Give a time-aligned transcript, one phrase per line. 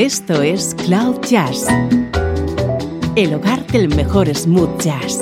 [0.00, 1.66] Esto es Cloud Jazz,
[3.16, 5.20] el hogar del mejor smooth jazz,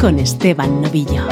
[0.00, 1.22] con Esteban Novillo.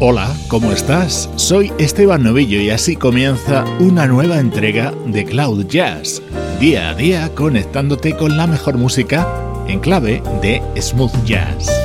[0.00, 1.28] Hola, ¿cómo estás?
[1.36, 6.22] Soy Esteban Novillo y así comienza una nueva entrega de Cloud Jazz,
[6.58, 9.26] día a día conectándote con la mejor música
[9.66, 11.83] en clave de smooth jazz.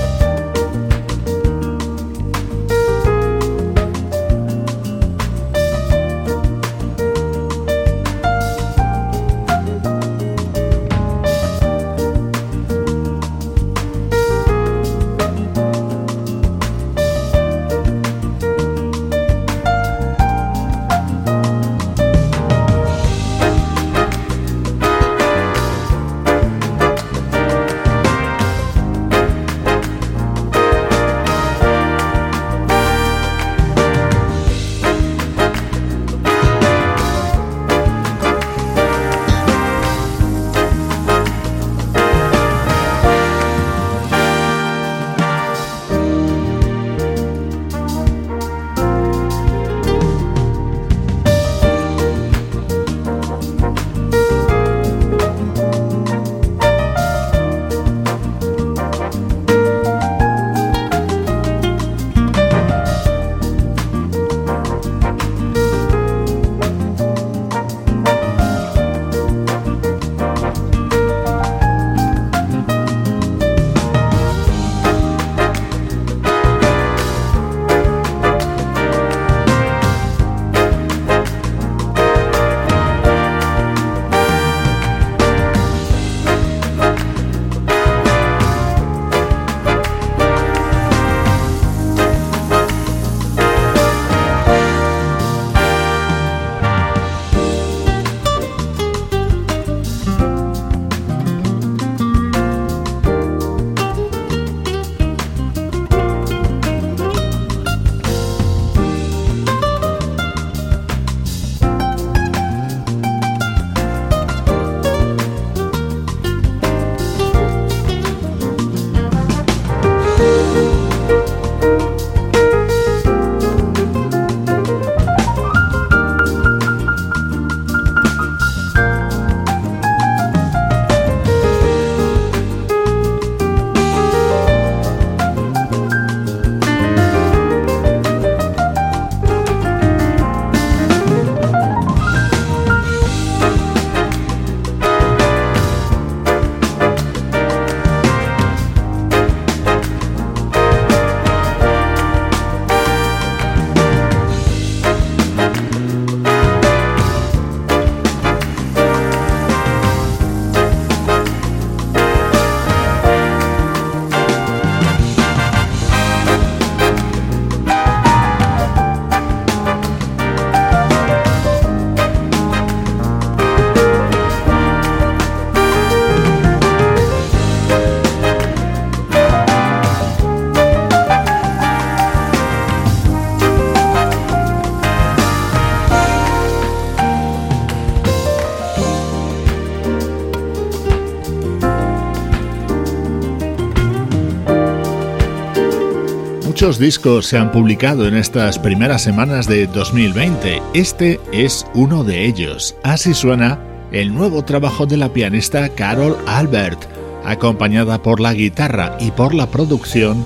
[196.69, 200.61] Muchos discos se han publicado en estas primeras semanas de 2020.
[200.75, 202.75] Este es uno de ellos.
[202.83, 203.59] Así suena
[203.91, 206.79] el nuevo trabajo de la pianista Carol Albert,
[207.25, 210.23] acompañada por la guitarra y por la producción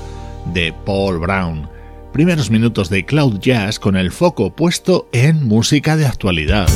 [0.54, 1.70] de Paul Brown.
[2.12, 6.68] Primeros minutos de Cloud Jazz con el foco puesto en música de actualidad.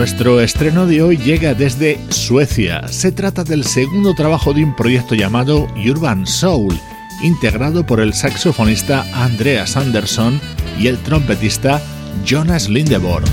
[0.00, 2.88] Nuestro estreno de hoy llega desde Suecia.
[2.88, 6.74] Se trata del segundo trabajo de un proyecto llamado Urban Soul,
[7.22, 10.40] integrado por el saxofonista Andreas Anderson
[10.78, 11.82] y el trompetista
[12.24, 13.26] Jonas Lindeborg.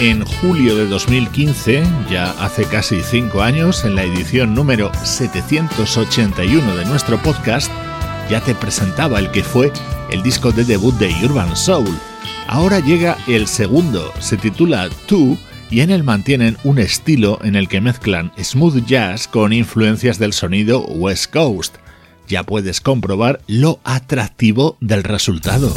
[0.00, 6.84] En julio de 2015, ya hace casi cinco años, en la edición número 781 de
[6.86, 7.70] nuestro podcast,
[8.30, 9.70] ya te presentaba el que fue
[10.10, 11.94] el disco de debut de Urban Soul.
[12.46, 15.36] Ahora llega el segundo, se titula Two
[15.70, 20.32] y en él mantienen un estilo en el que mezclan smooth jazz con influencias del
[20.32, 21.76] sonido West Coast.
[22.26, 25.70] Ya puedes comprobar lo atractivo del resultado.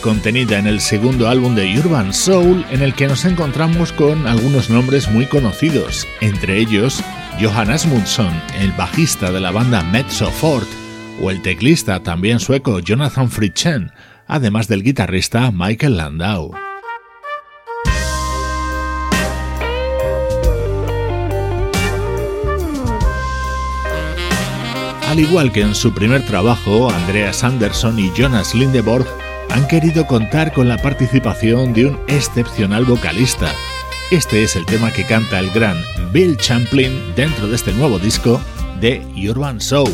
[0.00, 4.70] Contenida en el segundo álbum de Urban Soul en el que nos encontramos con algunos
[4.70, 7.02] nombres muy conocidos, entre ellos
[7.40, 10.68] Johan Asmundsson, el bajista de la banda Mezzo Fort,
[11.20, 13.92] o el teclista también sueco Jonathan Fritchen,
[14.26, 16.52] además del guitarrista Michael Landau.
[25.08, 29.23] Al igual que en su primer trabajo, Andreas Anderson y Jonas Lindeborg
[29.54, 33.52] han querido contar con la participación de un excepcional vocalista.
[34.10, 35.80] Este es el tema que canta el gran
[36.12, 38.40] Bill Champlin dentro de este nuevo disco
[38.80, 39.92] de Urban Soul.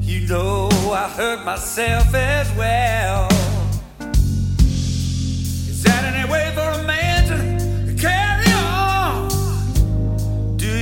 [0.00, 3.33] You know I hurt myself as well.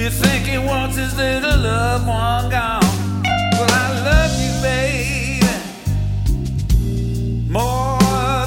[0.03, 2.83] You think he wants his little loved one gone?
[3.53, 5.47] Well, I love you, baby,
[7.49, 8.01] more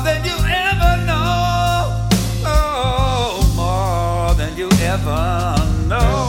[0.03, 2.09] than you ever know.
[2.45, 5.55] Oh, more than you ever
[5.87, 6.24] know.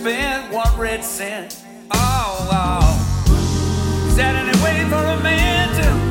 [0.00, 1.62] Spent one red cent.
[1.90, 4.06] Oh, oh.
[4.08, 6.09] Is that any way for a man to?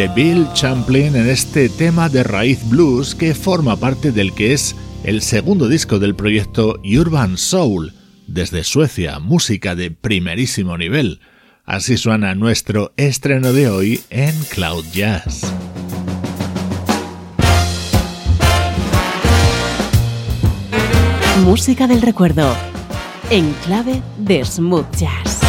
[0.00, 4.74] De Bill Champlin en este tema de raíz blues que forma parte del que es
[5.04, 7.92] el segundo disco del proyecto Urban Soul,
[8.26, 11.20] desde Suecia, música de primerísimo nivel.
[11.66, 15.42] Así suena nuestro estreno de hoy en Cloud Jazz.
[21.44, 22.56] Música del recuerdo,
[23.28, 25.39] en clave de smooth jazz.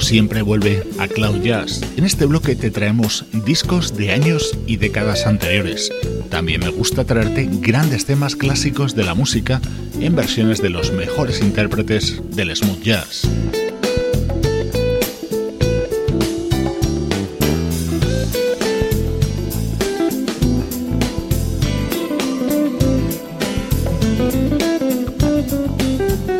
[0.00, 1.82] Siempre vuelve a Cloud Jazz.
[1.96, 5.92] En este bloque te traemos discos de años y décadas anteriores.
[6.30, 9.60] También me gusta traerte grandes temas clásicos de la música
[10.00, 13.28] en versiones de los mejores intérpretes del smooth jazz.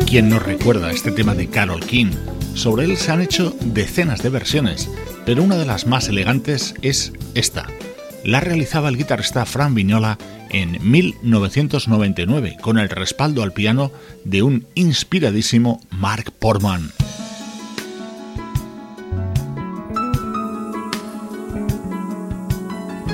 [0.05, 2.11] ¿Quién no recuerda este tema de Carol King?
[2.59, 4.89] Sobre él se han hecho decenas de versiones,
[5.25, 7.67] pero una de las más elegantes es esta.
[8.25, 10.17] La realizaba el guitarrista Fran Vignola
[10.49, 13.93] en 1999 con el respaldo al piano
[14.25, 16.91] de un inspiradísimo Mark Portman.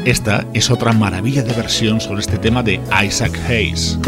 [0.05, 3.99] Esta es otra maravilla de versión sobre este tema de Isaac Hayes.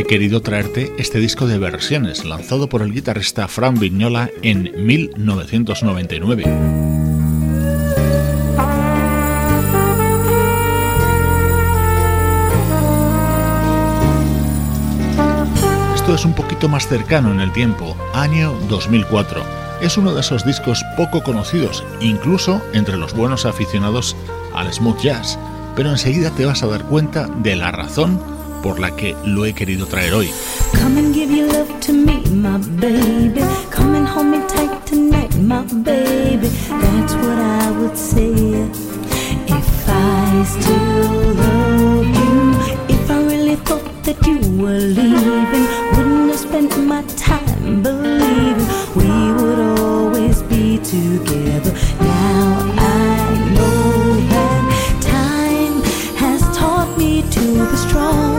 [0.00, 6.44] Querido traerte este disco de versiones lanzado por el guitarrista Fran Vignola en 1999.
[15.94, 19.42] Esto es un poquito más cercano en el tiempo, año 2004.
[19.82, 24.16] Es uno de esos discos poco conocidos, incluso entre los buenos aficionados
[24.54, 25.38] al smooth jazz,
[25.76, 29.52] pero enseguida te vas a dar cuenta de la razón por la que lo he
[29.52, 30.30] querido traer hoy.
[30.72, 33.42] Come and give love to me, my baby.
[33.70, 36.48] Come and hold me tight tonight, my baby.
[36.68, 38.32] That's what I would say
[39.46, 42.94] if I still love you.
[42.94, 49.10] If I really thought that you were leaving, wouldn't have spent my time believing we
[49.38, 51.72] would always be together.
[52.00, 55.82] Now I know that time
[56.16, 58.31] has taught me to be strong.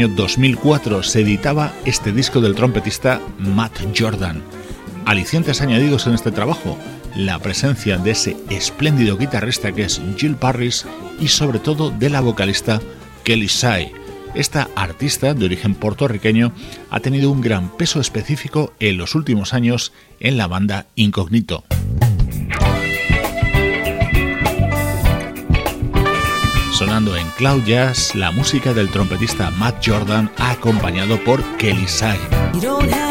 [0.00, 4.42] Año 2004 se editaba este disco del trompetista Matt Jordan.
[5.04, 6.78] Alicientes añadidos en este trabajo,
[7.14, 10.86] la presencia de ese espléndido guitarrista que es Jill Parris
[11.20, 12.80] y sobre todo de la vocalista
[13.24, 13.92] Kelly Sai.
[14.34, 16.54] Esta artista de origen puertorriqueño
[16.88, 21.62] ha tenido un gran peso específico en los últimos años en la banda Incognito.
[26.80, 32.18] Sonando en Cloud Jazz la música del trompetista Matt Jordan acompañado por Kelly Sai.
[32.54, 33.10] You don't have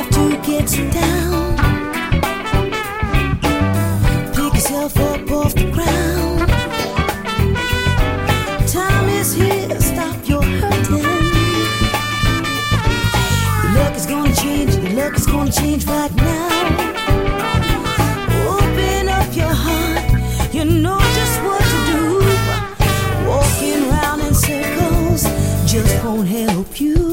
[26.78, 27.09] you.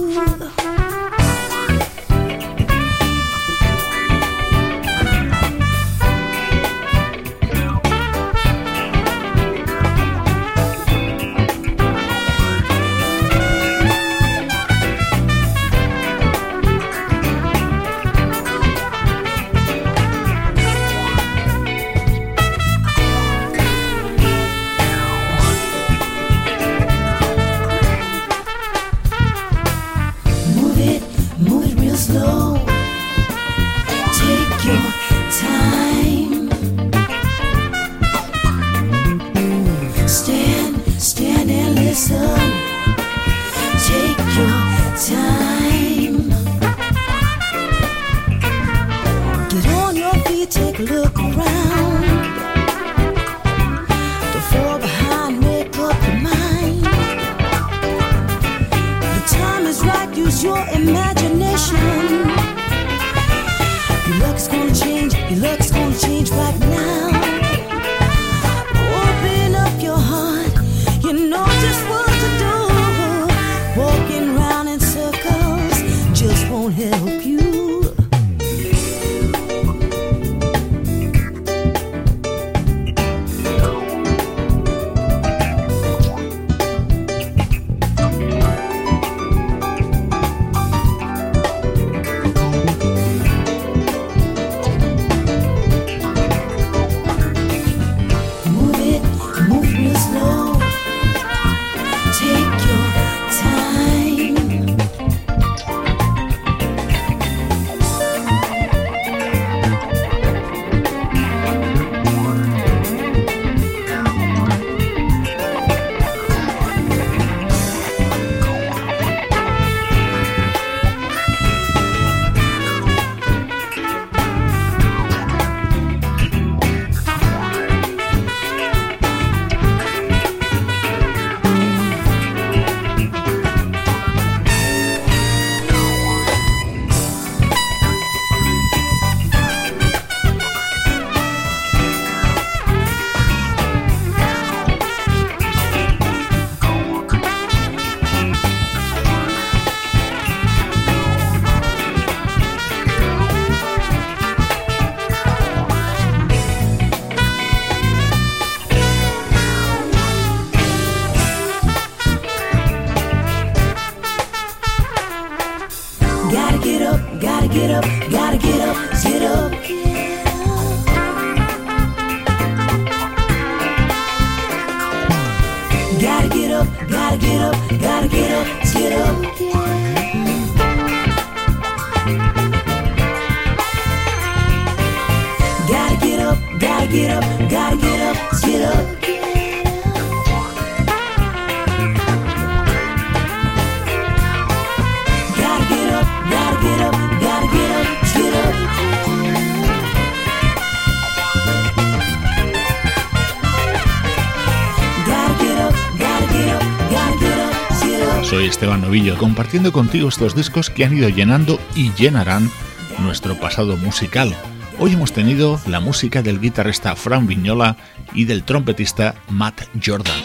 [209.18, 212.50] Compartiendo contigo estos discos que han ido llenando y llenarán
[212.98, 214.34] nuestro pasado musical.
[214.78, 217.76] Hoy hemos tenido la música del guitarrista Fran Viñola
[218.14, 220.16] y del trompetista Matt Jordan.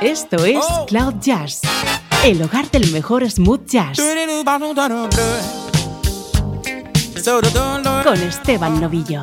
[0.00, 1.62] Esto es Cloud Jazz,
[2.24, 3.98] el hogar del mejor smooth jazz.
[8.04, 9.22] Con Esteban Novillo.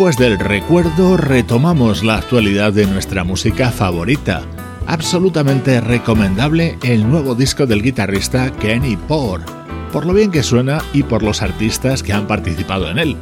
[0.00, 4.40] Después del recuerdo retomamos la actualidad de nuestra música favorita.
[4.86, 9.42] Absolutamente recomendable el nuevo disco del guitarrista Kenny Poor,
[9.92, 13.16] por lo bien que suena y por los artistas que han participado en él.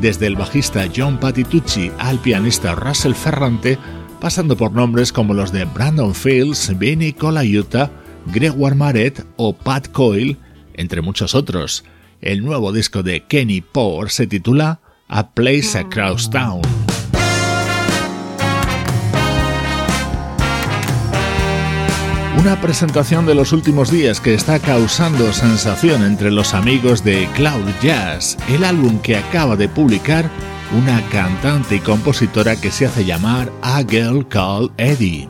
[0.00, 3.76] Desde el bajista John Patitucci al pianista Russell Ferrante,
[4.18, 7.90] pasando por nombres como los de Brandon Fields, Vinny Colaiuta,
[8.32, 10.38] Gregoire Maret o Pat Coyle,
[10.72, 11.84] entre muchos otros.
[12.22, 16.62] El nuevo disco de Kenny Poor se titula A Place Across Town.
[22.38, 27.68] Una presentación de los últimos días que está causando sensación entre los amigos de Cloud
[27.82, 30.28] Jazz, el álbum que acaba de publicar
[30.76, 35.28] una cantante y compositora que se hace llamar A Girl Called Eddie.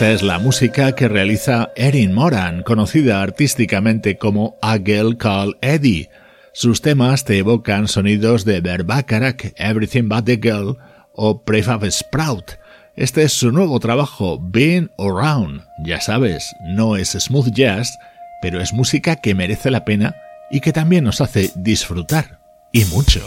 [0.00, 6.08] Esta es la música que realiza Erin Moran, conocida artísticamente como A Girl Called Eddie.
[6.54, 10.78] Sus temas te evocan sonidos de Berbakarak, Everything But the Girl
[11.12, 12.52] o Prefab Sprout.
[12.96, 15.64] Este es su nuevo trabajo, Being Around.
[15.84, 17.98] Ya sabes, no es smooth jazz,
[18.40, 20.16] pero es música que merece la pena
[20.50, 22.40] y que también nos hace disfrutar.
[22.72, 23.20] Y mucho.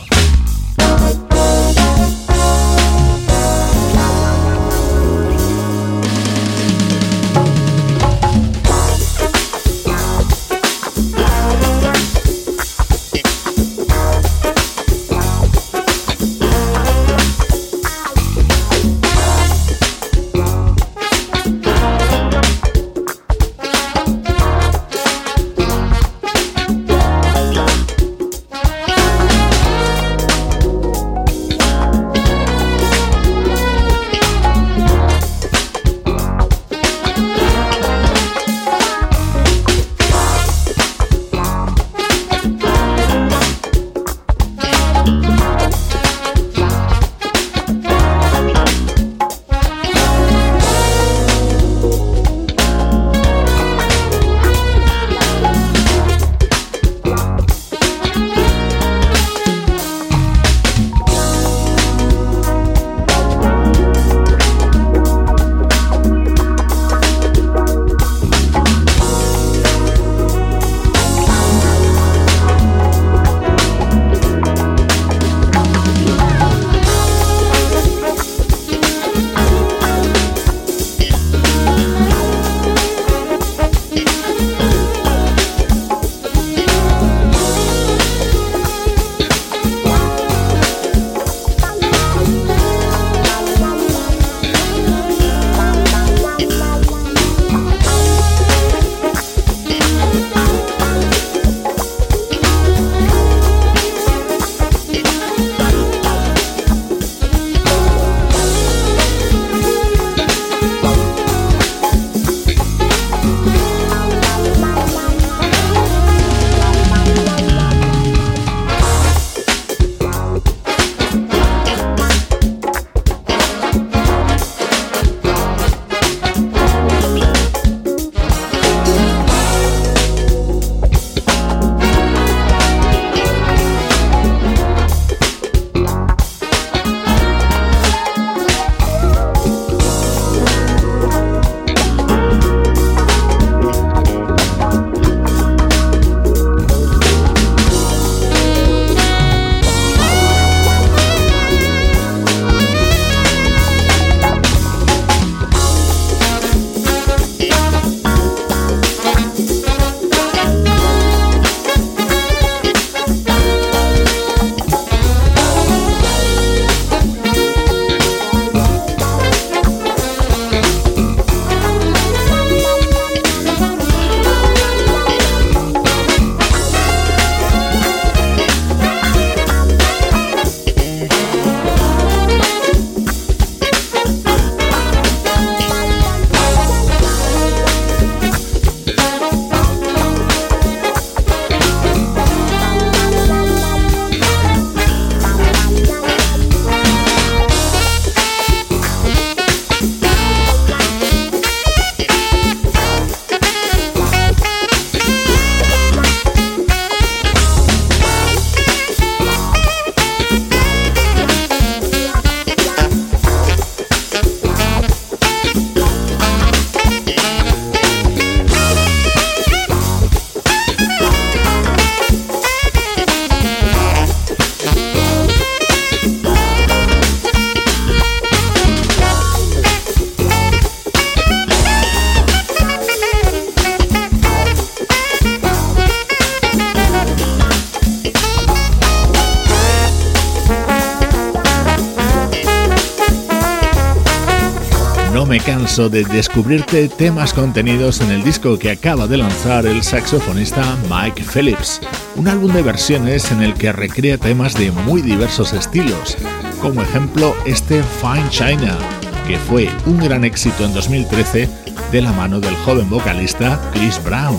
[245.73, 251.81] De descubrirte temas contenidos en el disco que acaba de lanzar el saxofonista Mike Phillips,
[252.15, 256.15] un álbum de versiones en el que recrea temas de muy diversos estilos,
[256.61, 258.77] como ejemplo este Fine China,
[259.25, 261.49] que fue un gran éxito en 2013
[261.91, 264.37] de la mano del joven vocalista Chris Brown.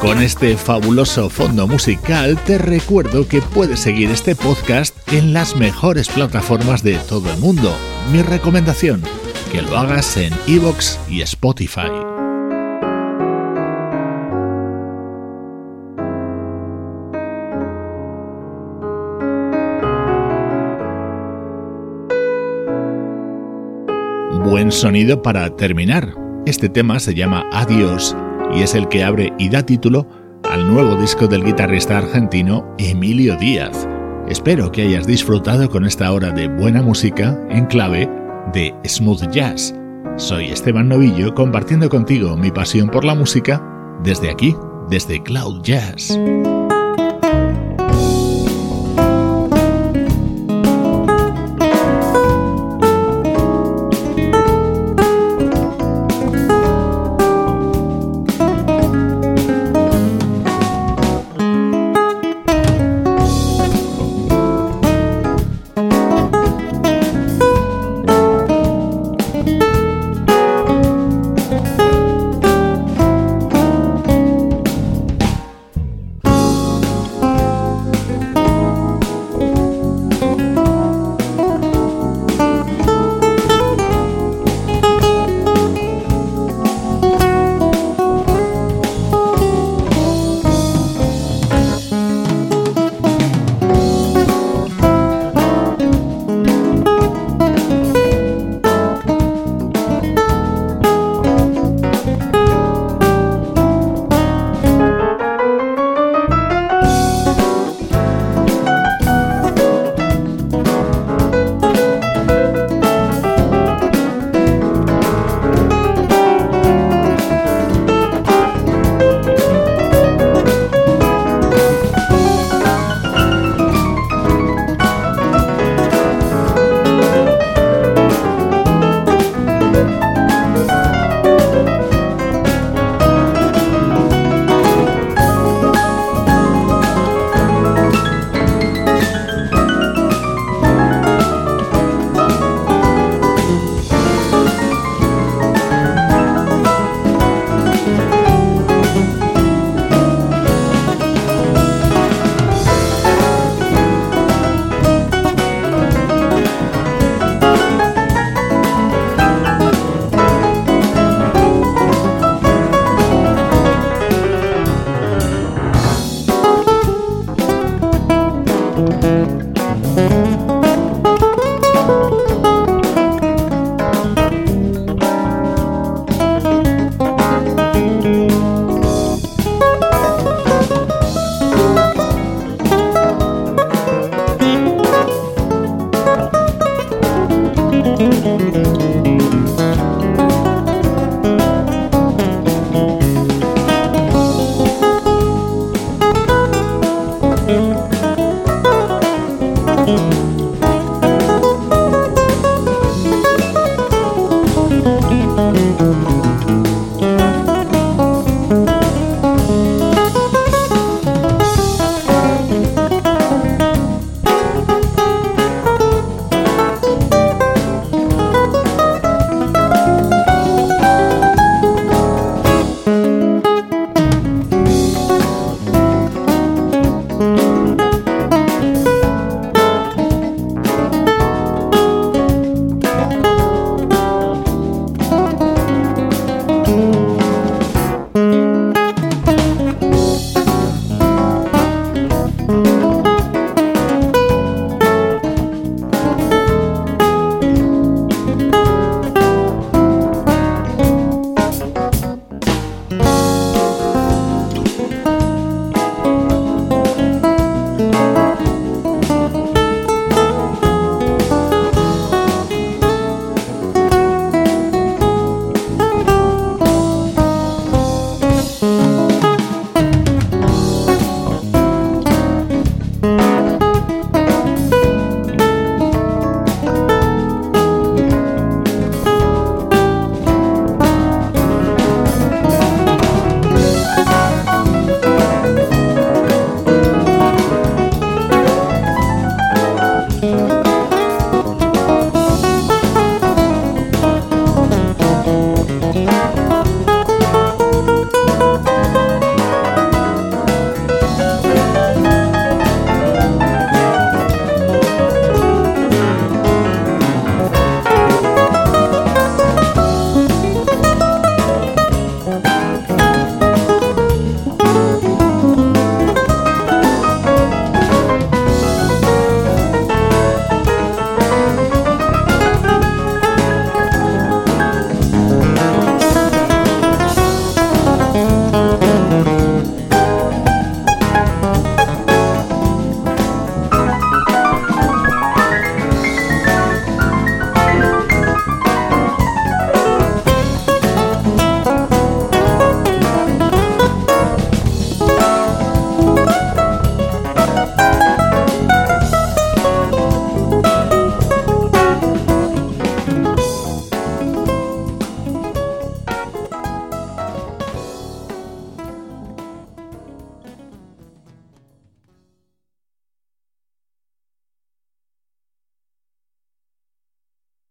[0.00, 6.08] Con este fabuloso fondo musical te recuerdo que puedes seguir este podcast en las mejores
[6.08, 7.76] plataformas de todo el mundo.
[8.10, 9.02] Mi recomendación,
[9.52, 11.90] que lo hagas en Evox y Spotify.
[24.46, 26.14] Buen sonido para terminar.
[26.46, 28.16] Este tema se llama Adiós
[28.54, 30.06] y es el que abre y da título
[30.48, 33.88] al nuevo disco del guitarrista argentino Emilio Díaz.
[34.28, 38.08] Espero que hayas disfrutado con esta hora de buena música en clave
[38.52, 39.74] de smooth jazz.
[40.16, 43.62] Soy Esteban Novillo compartiendo contigo mi pasión por la música
[44.02, 44.56] desde aquí,
[44.88, 46.18] desde Cloud Jazz.